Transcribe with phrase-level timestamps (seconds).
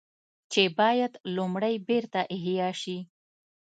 [0.51, 2.97] چې بايد لومړی بېرته احياء شي